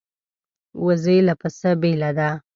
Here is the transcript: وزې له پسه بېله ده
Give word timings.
وزې 0.85 1.17
له 1.27 1.33
پسه 1.39 1.71
بېله 1.81 2.09
ده 2.17 2.29